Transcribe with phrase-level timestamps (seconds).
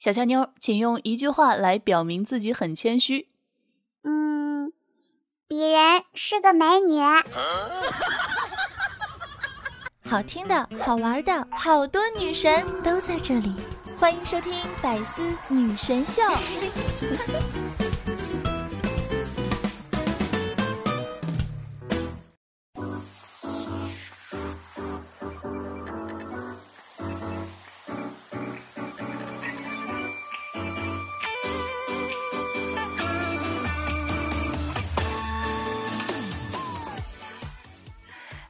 [0.00, 3.28] 小俏妞，请用一句话来表明自己很谦虚。
[4.02, 4.72] 嗯，
[5.46, 6.98] 鄙人是个美女。
[10.10, 13.54] 好听的、好玩的，好多女神都在这里，
[13.98, 16.22] 欢迎收听《百思女神秀》。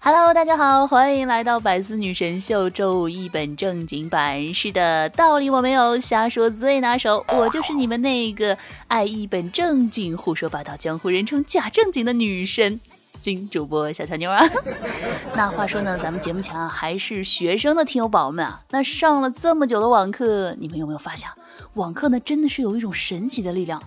[0.03, 4.55] Hello，大家好，欢迎来到百思女神秀周五一本正经版。
[4.55, 7.23] 是的，道理我没有，瞎说最拿手。
[7.29, 8.57] 我就是你们那个
[8.89, 12.81] 爱一本正经、胡说八道、江湖人称假正经的女神
[13.21, 14.43] 金主播小乔妞啊。
[15.37, 21.29] 那话说呢，咱们节目前啊还是学生的听友宝宝们啊，那上了这么久的网课，你们有没有发现，
[21.75, 23.83] 网课呢真的是有一种神奇的力量，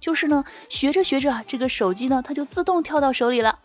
[0.00, 3.58] 就是呢学着学着啊，这个手机呢它就自动跳到手里了。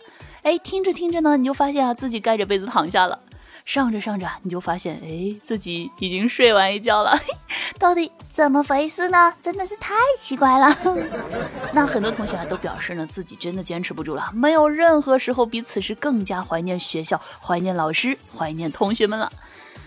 [0.46, 3.18] 哎，听着听着呢，你就发现啊，自己盖着被子躺下了；
[3.66, 7.18] 上着上着，你就发现，哎，自己已经睡完一觉了。
[7.80, 9.34] 到底怎么回事呢？
[9.42, 10.78] 真的是太奇怪了。
[11.74, 19.34] 那很多同学啊，都表示呢，自己真的坚持不住了，没有任何时候比此时更加怀念学校、怀念老师、怀念同学们了。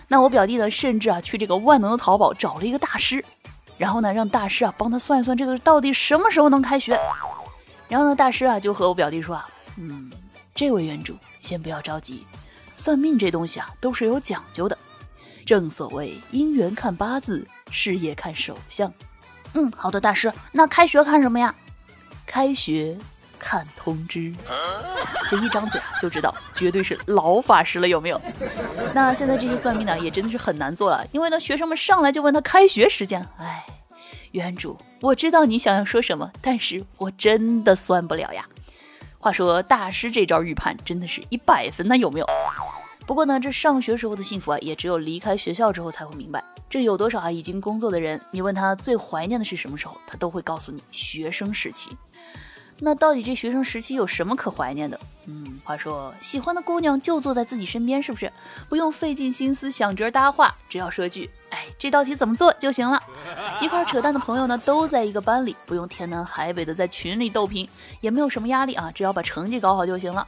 [0.09, 3.23] 那我表弟呢，甚至啊，去这个万能的淘宝找了一个大师，
[3.77, 6.99] 然后呢，让大师啊帮他算一算这个到底什么时候能开学。
[7.87, 10.11] 然后呢，大师啊就和我表弟说啊，嗯。
[10.59, 12.25] 这位原主，先不要着急，
[12.75, 14.77] 算命这东西啊都是有讲究的。
[15.45, 18.93] 正所谓姻缘看八字，事业看手相。
[19.53, 21.55] 嗯，好的，大师，那开学看什么呀？
[22.25, 22.97] 开学
[23.39, 24.33] 看通知。
[25.29, 28.21] 这一张嘴啊就知道， 绝对是老法师了，有没有？
[28.93, 33.25] 那现在这些算命呢也真的是很难做了，因为呢学生们上来就问他开学时间。
[33.37, 33.65] 哎，
[34.31, 38.45] 原主，我知道你想要说什么，但是我真的算不了呀。
[39.21, 42.25] 话说大师这招预判真的是一百分，那有没有？
[43.05, 46.41] 不过呢，这上学时候的幸福啊，也只有离开学校之后才会明白。
[46.69, 51.89] 这有多少啊已经工作的人，你问他最怀念的是什么时候，他都会告诉你学生时期。
[52.79, 54.97] 那到底这学生时期有什么可怀念的？
[55.25, 58.31] 嗯，话说喜欢的姑娘就坐在自己身边，是不是？
[58.69, 63.01] 不用费尽心思想辙搭话，只要说句“哎，这道题怎么做”就行了。
[63.61, 67.67] 一块扯淡的朋友呢，都在一个班里，不用天南海北的在群里斗贫，
[68.01, 70.27] 也没有什么压力啊，只要把成绩搞好就行了。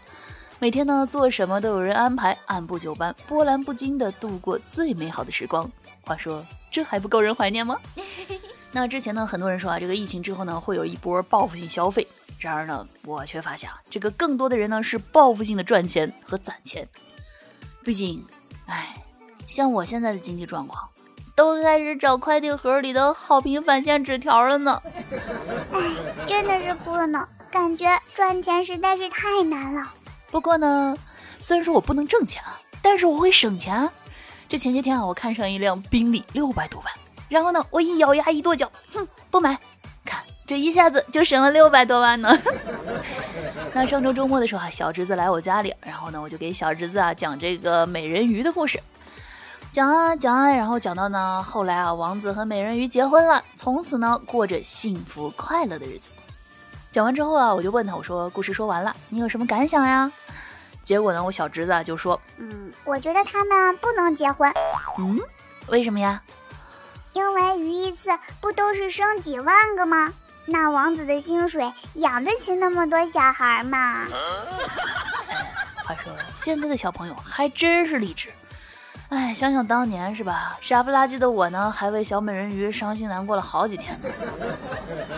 [0.60, 5.70] 每天呢，做什么都有人安排，按部就班，波澜不惊的度过最美好的时光。
[6.04, 7.78] 话说，这还不够人怀念吗？
[8.72, 12.08] 那之前呢，很多人说啊，这个疫情之后呢，会有一波报复性消费。
[12.40, 16.88] 然而呢，我却发现啊，这个更多的人呢是报复性的赚钱和攒钱。
[17.84, 18.26] 毕竟，
[18.66, 18.96] 哎，
[19.46, 20.88] 像我现在的经济状况，
[21.42, 24.80] 都开始找快递盒里的好评返现纸条了呢。
[25.74, 25.82] 哎，
[26.28, 29.92] 真的是哭了呢，感觉赚钱实在是太难了。
[30.30, 30.96] 不过呢，
[31.40, 33.92] 虽然说我不能挣钱啊，但是我会省钱啊。
[34.48, 36.94] 这前些天啊，我看上一辆宾利，六百多万，
[37.28, 39.58] 然后呢，我一咬牙一跺脚，哼，不买。
[40.06, 42.38] 看这一下子就省了六百多万呢。
[43.74, 48.80] 那上周周末的时候啊，小侄子来我家里，然后呢，我就给小侄子啊讲这个美人鱼的故事，
[49.72, 56.12] 讲啊讲啊，然后讲到呢，后来啊，王子和美人鱼结婚了，从此呢，过着幸福快乐的日子。
[56.92, 60.12] 讲完之后啊，我就问他，我说故事说完了，你有什么感想呀？
[60.84, 64.52] 结果呢，我小侄子啊就说，嗯，我觉得他们不能结婚。
[64.98, 65.18] 嗯，
[65.68, 66.22] 为什么呀？
[67.14, 68.10] 因为鱼一次
[68.42, 70.12] 不都是生几万个吗？
[70.46, 74.06] 那王子的薪水养得起那么多小孩吗？
[75.86, 78.30] 话说现在的小朋友还真是励志。
[79.12, 80.58] 哎，想想当年是吧？
[80.62, 84.10] 傻不拉几的我呢，还为小美人鱼伤心难过了好几天呢。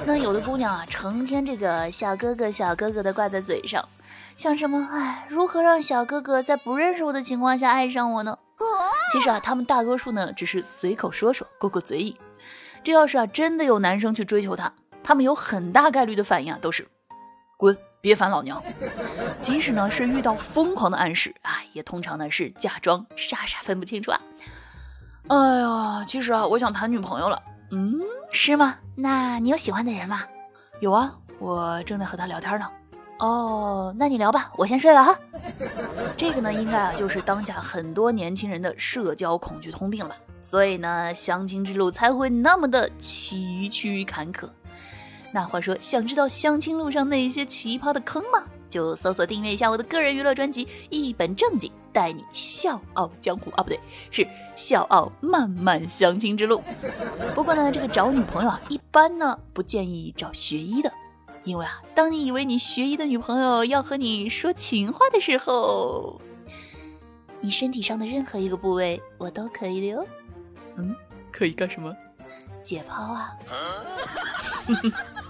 [0.04, 3.88] 那有的姑娘啊，成天这个小哥哥小哥哥的挂在嘴上，
[4.36, 4.90] 像什么？
[4.92, 8.36] 哎，如何让小哥哥在不认识我的情况下爱上我呢？
[9.12, 12.18] 其实啊，他们大多数呢，只是随口说说，过过嘴瘾。
[12.84, 14.74] 这要是啊，真的有男生去追求她。
[15.04, 16.88] 他们有很大概率的反应啊，都是
[17.57, 18.61] 滚，别烦老娘。
[19.39, 24.19] 即使呢是遇到疯狂的暗示啊，也通常呢是假装傻傻分不清楚啊。
[25.29, 27.41] 哎呀，其实啊，我想谈女朋友了。
[27.71, 27.97] 嗯，
[28.33, 28.75] 是吗？
[28.94, 30.21] 那你有喜欢的人吗？
[30.81, 32.69] 有啊，我正在和他聊天呢。
[33.19, 35.17] 哦，那你聊吧，我先睡了哈。
[36.17, 40.13] 这个呢，应该啊就是当下很多年轻人的社交恐惧通病了。
[40.41, 44.50] 所以呢，相亲之路才会那么的崎岖坎坷。
[45.33, 48.44] 那话说，想知道相亲路上那些奇葩的坑吗？
[48.69, 53.80] 就搜索订阅一下我的个人娱乐专辑《一本正经》，带你笑傲江湖啊，不对，
[54.12, 56.63] 是笑傲漫漫相亲之路。
[57.33, 60.91] 不过呢，这个找女朋友啊，一般呢不建议找学医的，
[61.44, 66.21] 因为啊，当你以为你学医的女朋友要和你说情话的时候，
[67.41, 70.07] 你身体上的任何一个部位我都可以的哟。
[70.77, 70.95] 嗯，
[71.31, 71.91] 可以干什么？
[72.63, 73.36] 解剖啊。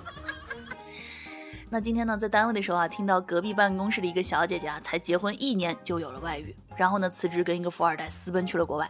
[1.73, 8.87] 那今天呢，在单位的时候啊，听到隔壁办公室的一个小姐姐啊，才结婚一年就有了外遇，然后呢，辞职跟一个富二代私奔去了国外。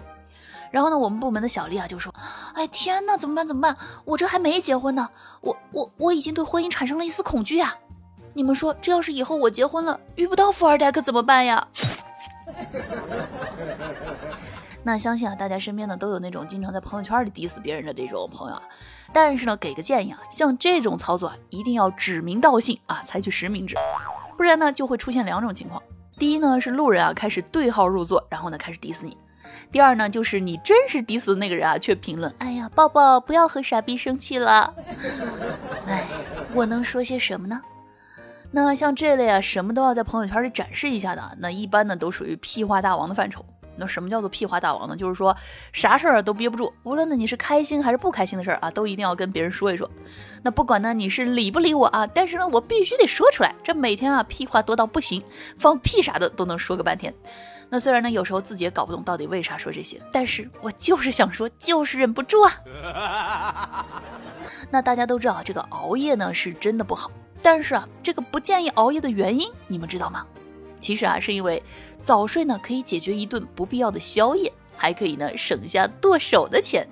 [0.69, 2.13] 然后呢，我们部门的小丽啊就说
[2.55, 3.47] ：“哎，天哪，怎么办？
[3.47, 3.77] 怎么办？
[4.03, 5.09] 我这还没结婚呢，
[5.39, 7.73] 我我我已经对婚姻产生了一丝恐惧啊！
[8.33, 11.65] 你们说，这要是以后我结婚了，遇不到富二代可怎么办呀？”
[14.85, 18.61] 那相信啊，大家身边呢都有那种经常在朋友圈里 diss 别人的这种朋友啊。
[19.13, 23.75] 但是呢，给个建议啊，像这种操作啊，一定要指名道姓啊，采取实名制，
[24.35, 25.81] 不然呢就会出现两种情况：
[26.17, 29.11] 第一呢是路人啊开始对号入座，然后呢开始 diss 你；
[29.71, 34.73] 第二呢就是你真是 diss 的那个人啊，却评论：“哎呀，抱抱，不要和傻逼生气了。”
[35.87, 36.05] 哎，
[36.53, 37.61] 我能说些什么呢？
[38.51, 43.45] 那像这类啊，什么都要在朋友圈里展示一下的，那一般呢都属于屁话大王的范畴。
[43.75, 44.95] 那什么叫做屁话大王呢？
[44.95, 45.35] 就是说
[45.71, 49.89] 啥事儿都憋不住，无论呢你是开心还是不开心的事儿啊，都一定要跟别人说一说。
[50.43, 53.53] 那不管呢你是理不理我啊，但是呢我必须得说出来。
[53.63, 55.23] 这每天啊屁话多到不行，
[55.57, 57.13] 放屁啥的都能说个半天。
[57.69, 63.85] 那虽然呢有时候自己也搞不懂到底为啥说这些，但是我就是想说，就是忍不住啊。
[64.69, 67.09] 那大家都知道这个熬夜呢是真的不好，
[67.41, 70.23] 但是啊这个不建议熬夜的原因你们知道吗？
[70.83, 71.63] 其实啊，是因为
[72.03, 76.85] 早睡呢可以解决一顿不必要的宵夜，还可以呢省下剁手的钱。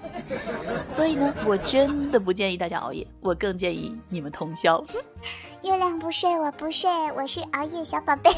[0.88, 4.82] 所以呢，我真的不建议大家熬夜，我更建议你们通宵。
[5.64, 8.32] 月亮不睡，我不睡，我是熬夜小宝贝。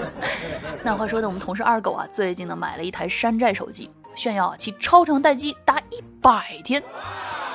[0.82, 6.82] 那话说的，我们同事二狗啊，最近呢买了一台山寨手机，炫耀其超长待机达一百天，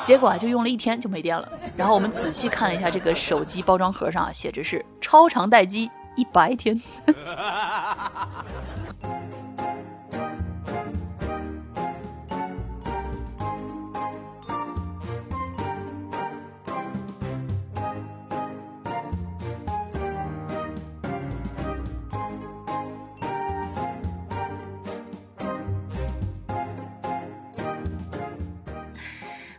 [0.03, 1.51] 结果啊就用了一天就没电了。
[1.75, 5.89] 然后我们仔细看了一下这个手机包装盒上啊，写着是超长待机。
[6.15, 6.79] 一百天。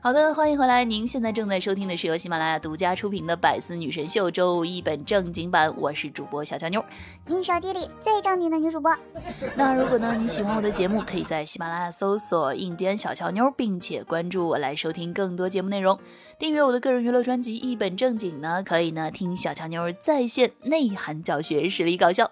[0.05, 0.85] 好的，欢迎回来。
[0.85, 6.85] 您现在正在收听的是由喜马拉雅独家出品的《百思女神秀》周五一本正经版，我是主播小乔妞，
[7.27, 8.95] 你手机里最正经的女主播。
[9.57, 15.99] 那如果呢你喜欢我的节目，可以在喜马拉雅搜索“印第安小乔妞”，并且关注我来收听更多节目内容。
[16.39, 22.31] 订阅我的个人娱乐专辑《一本正经》呢，可以呢听小乔妞在线内涵教学，实力搞笑。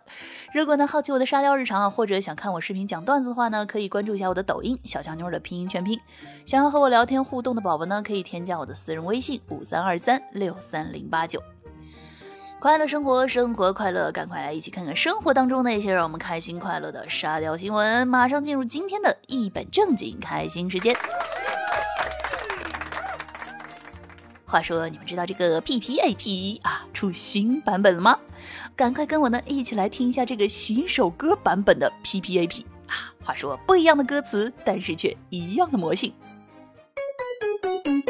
[0.52, 5.98] 如果呢好奇我的沙雕日常啊，或者想看我视频讲段子的话呢，可以关注一下我的抖音小乔妞的拼音全拼。
[6.44, 11.40] 想要和我聊天互动的宝宝呢，可以添加我的私人微信五三二三六三零八九。
[12.58, 18.06] 快乐生活，生活快乐，赶快来一起看看生活当中那些让我们开心快乐的沙雕新闻。
[18.06, 20.96] 马上进入今天的一本正经开心时间。
[24.44, 28.18] 话说，你们知道这个 P P A P 啊出新版本了吗？
[28.76, 33.10] 赶快跟我呢一起来听一下这个洗手歌版本的 P P A P 啊！
[33.24, 36.12] 话说不一样的歌词，但是却一样的魔性。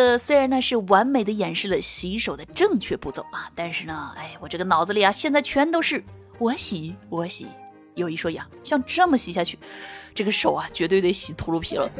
[0.00, 6.02] 个虽然呢是完美的演示了洗手的正确步骤啊，但是呢，哎，我这个脑子里啊现在全都是
[6.38, 7.46] 我洗我洗
[7.94, 9.58] 有一说一啊，像这么洗下去，
[10.14, 11.90] 这个手啊绝对得洗秃噜皮了。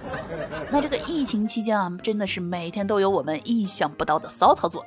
[0.70, 4.84] 那这个疫情期间啊，真的是每天都有我们意想不到的骚操作。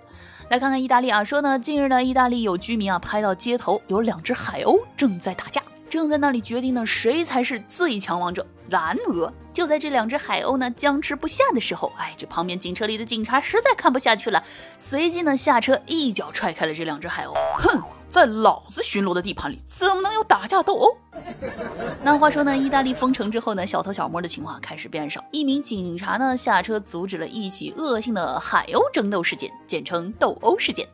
[0.49, 8.47] 来看看意大利啊，说呢，近日呢，意大利有居民啊拍到街头有两只海鸥正在打架，正在那里决定呢谁才是最强王者。
[8.69, 14.41] 蓝鹅就在这两只海鸥呢僵持不下的时候，哎，这旁边警车里的警察实在看不下去了，
[14.77, 17.83] 随即呢下车一脚踹开了这两只海鸥，哼。
[18.09, 20.97] 在老子巡逻的地盘里，怎么能有打架斗殴？
[22.03, 25.23] 那话说呢，意大利封城之后呢，小偷小摸的情况开始变少。
[25.31, 30.87] 一名警察呢下车阻止了一起恶性的海鸥争斗事件，简称斗殴事件，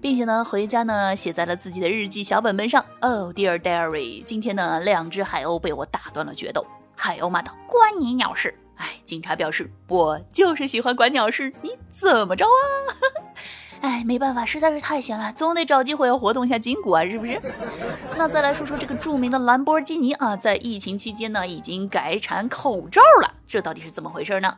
[0.00, 2.84] 并且呢回家呢写在了自己的日记小本本上。
[3.00, 6.66] Oh dear diary，今天呢两只海鸥被我打断了决斗。
[6.94, 12.96] 海鸥骂道：“关你鸟事！”哎，警察表示：“我就是喜欢管鸟事，你怎么着啊？”
[13.80, 17.40] 哎，没办法，实在是太闲了，总得找机会要活动一下筋骨啊，是不是？
[18.16, 24.56] 那再来说说这个著名的兰博基尼啊，在疫情期间呢，已经改产口罩了，这到底是怎么回事呢？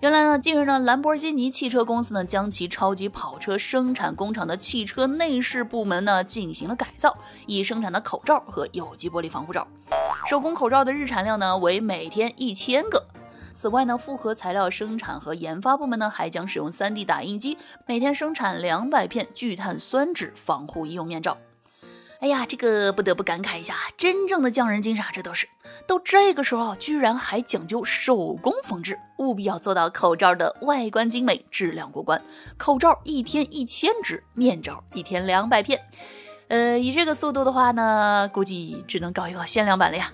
[0.00, 9.66] 原来呢，近日呢，兰博基尼汽车公司呢，将其超级跑车生产工厂的汽车内饰部门呢，进行了改造，以生产的口罩和有机玻璃防护罩。
[10.28, 13.06] 手工口罩的日产量呢，为每天一千个。
[13.60, 21.36] 此外呢，复合材料生产和研发部门呢，还将使用 3D 打印机，每天生产两百片聚碳酸酯防护医用面罩。
[22.20, 25.48] 哎呀，这个不得不感慨一下，真正的匠人精神，这都是
[25.88, 32.22] 到这个时候，居然还讲究手工缝制，务必要做到口罩的外观精美，质量过关。
[32.56, 35.80] 口罩一天一千只，面罩一天两百片。
[36.46, 40.12] 呃，以这个速度的话呢，估计只能搞一个限量版了呀。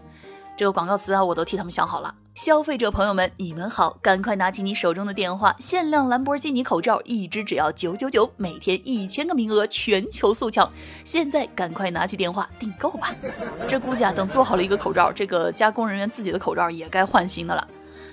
[0.57, 2.15] 这个广告词啊，我都替他们想好了。
[2.35, 10.69] 消费者朋友们，你们好，赶快拿起你手中的电话，限量兰博基尼口罩，一只只要九九九，每天一千个名额，全球速抢。
[11.05, 13.15] 现在赶快拿起电话订购吧。
[13.69, 17.69] 这估计啊，等做好了一个口罩，这个加工人员自己的口罩也该换新的了。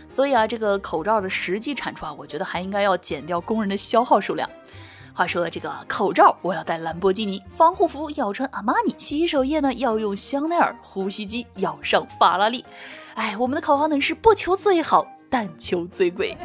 [0.08, 4.48] 所以啊，这个口罩的实际产出啊，我觉得还应该要减掉工人的消耗数量。
[5.14, 12.64] 话说这个口罩我要戴兰博基尼，防护服要穿阿玛尼，洗手液呢要用香奈儿，呼吸机要上法拉利。
[13.16, 16.38] 哎，我们的口号呢是不求最好，但求最贵。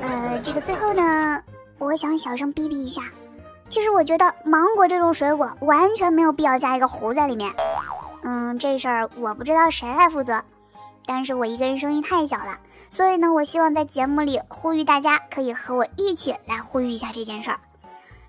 [0.00, 1.40] 呃，这个最后呢，
[1.78, 3.02] 我想小声逼逼一下。
[3.68, 7.52] 其实我觉得芒果这种水果完全没有必要加一个核在里面。
[8.22, 10.42] 嗯，这事儿我不知道谁来负责，
[11.06, 12.58] 但是我一个人声音太小了，
[12.88, 17.60] 所以呢，我希望在节目里呼吁大家可以和我一起来呼吁一下这件事儿。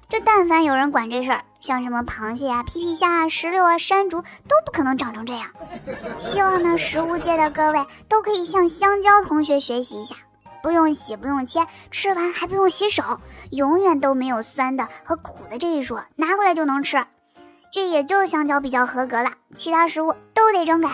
[0.09, 5.50] 这但凡有人管这事儿，像什么螃蟹啊、皮皮虾啊、石榴啊、山竹都不可能长成这样。
[6.19, 10.15] 希望呢，食物界的各位都可以向香蕉同学学习一下，
[10.62, 13.19] 不用洗，不用切，吃完还不用洗手，
[13.50, 17.05] 永远都没有酸的和苦的这一说，拿过来就能吃。
[17.71, 20.89] 这也就香蕉比较合格了，其他食物都得整改。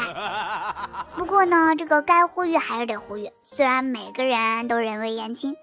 [1.15, 5.55] 不过呢，这个该呼吁还是得呼吁，虽然每个人都人微言轻，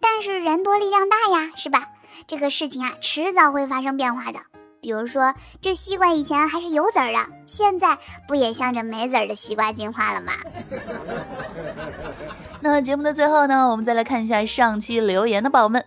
[0.00, 1.90] 但是人多力量大呀，是吧？
[2.26, 4.38] 这个事情啊，迟早会发生变化的。
[4.80, 10.32] 比如说，这西瓜以前还是有籽儿的，现在不也向着没籽儿的西瓜进化了吗？
[12.60, 15.82] 那节目的最后呢，我们再来看一下上期留言的宝宝们。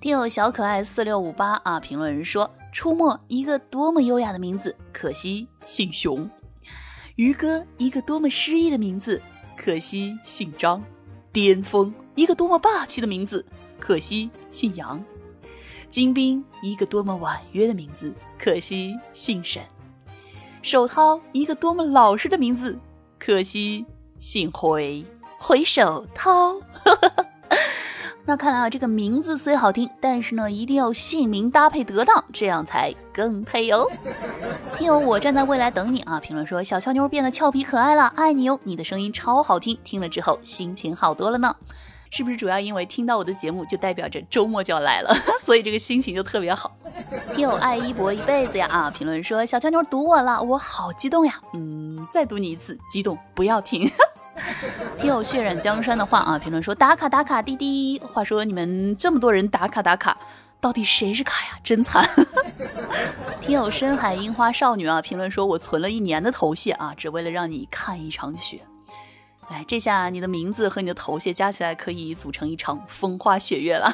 [0.00, 6.28] 听友小可爱四六五八啊，评论人说：“出没一个多么优雅的名字，可惜姓熊；
[7.16, 9.20] 于哥一个多么诗意的名字，
[9.56, 10.80] 可惜姓张；
[11.32, 13.44] 巅峰一个多么霸气的名字，
[13.80, 15.02] 可惜姓杨。”
[15.88, 19.62] 金兵，一个多么婉约的名字，可惜姓沈；
[20.62, 22.78] 手涛，一个多么老实的名字，
[23.18, 23.84] 可惜
[24.18, 25.04] 姓回。
[25.38, 26.56] 回首涛，
[28.24, 33.88] 那看来啊，这个名字虽好听，但是呢，一定要姓名搭配得当，这样才更配哟。
[34.76, 36.18] 听友，我站在未来等你啊！
[36.18, 38.58] 评论说小俏妞变得俏皮可爱了，爱你哟！
[38.64, 41.54] 你的声音超好听，听了之后心情好多了呢。
[42.16, 46.74] 是不是主要因为听到我的节目，就代表着周末就要来了， 所以这个心情就特别好。
[47.34, 48.90] 听友爱一博一辈子呀啊！
[48.90, 51.34] 评论说小乔妞读我了，我好激动呀。
[51.52, 53.86] 嗯，再读你一次，激动不要停。
[54.96, 58.00] 听友血染江山的话啊，评论说打卡打卡滴滴。
[58.10, 60.16] 话说你们这么多人打卡打卡，
[60.58, 61.58] 到底谁是卡呀？
[61.62, 62.02] 真惨。
[63.42, 68.62] 听友深海樱花少女啊，评论说我存了一年的头屑啊，只为了让你看一场雪。
[69.48, 73.92] 来，这下你的名字和你的头衔加起来可以组成一场风花雪月了。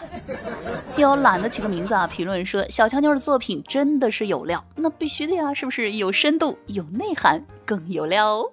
[0.96, 8.52] 又懒得起个名字啊，评论说小乔妞的作品真的是有料，那必须的呀，是不是有深度、有内涵、更有料哦？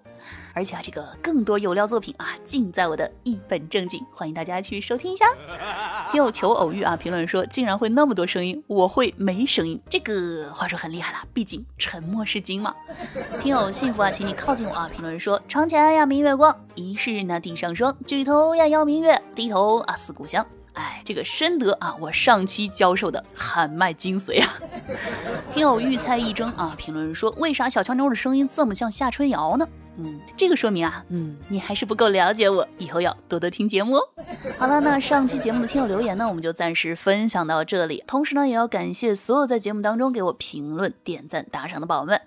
[0.54, 5.26] 而且啊，这个更多有料作品啊，尽在我的一本正经，欢迎大家去收听一下。
[6.14, 12.76] 又求偶遇啊，评论说竟然会那么多声音，我会没声音，这个话说很厉害了，毕竟沉默是金嘛。
[13.40, 20.46] 听友幸福啊，请你靠近我啊，评论说床前呀明月光，疑是那地上霜，举头呀邀明月，低头啊思故乡。
[20.74, 24.58] 哎，这个深得啊我上期教授的喊麦精髓啊！
[25.54, 29.68] 听友玉菜一争啊，评论说为啥小乔妞的声音这么像夏春瑶呢？
[30.02, 34.10] 嗯，这个说明啊，嗯，你还是不够了解我，以后要多多听节目哦。
[34.58, 38.02] 好了，那上期节目的听友留言呢，我们就暂时分享到这里。
[38.08, 42.22] 同时呢，也要感谢所有在节目当中给我评论、点赞、打赏的宝宝们。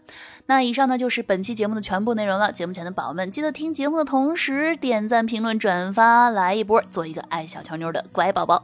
[0.52, 2.52] 那以上呢就是本期节目的全部内容了。
[2.52, 8.62] 节目前的宝宝们，记得听节目的同时点赞、评论、转发，来一波，做一个爱小乔妞的乖宝宝。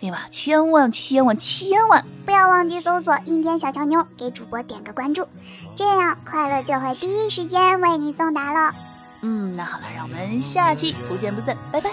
[0.00, 5.28] 另外，千万千万千万不要忘记搜索“阴天小乔妞”，给主播点个关注，
[5.76, 8.74] 这样快乐就会第一时间为你送达了。
[9.20, 11.92] 嗯，那好了，让我们下期不见不散，拜拜。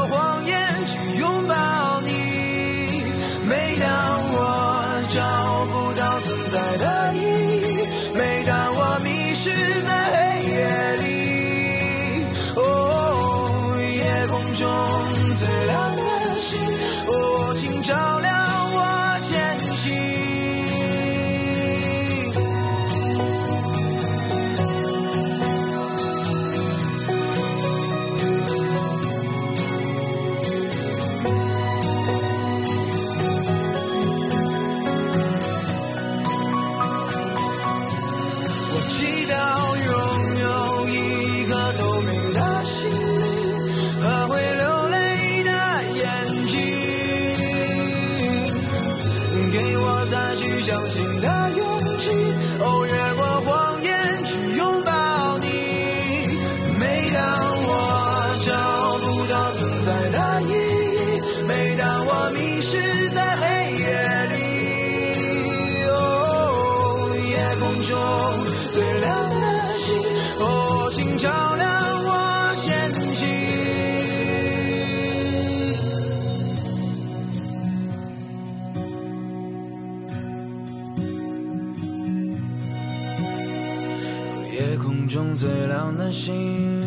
[86.11, 86.80] 心